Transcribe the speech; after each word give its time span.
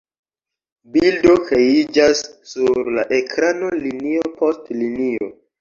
Bildo 0.95 1.35
kreiĝas 1.49 2.23
sur 2.53 2.91
la 2.97 3.07
ekrano 3.21 3.73
linio 3.85 4.29
post 4.41 4.77
linio. 4.83 5.33